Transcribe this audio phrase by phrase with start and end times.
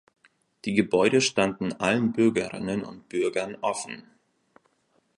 [0.65, 4.01] Die Gebäude standen allen Bürgerinnen und Bürgern offen.